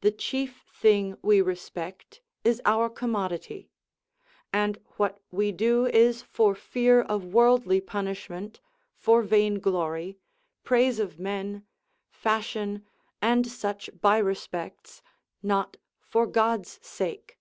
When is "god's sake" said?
16.26-17.38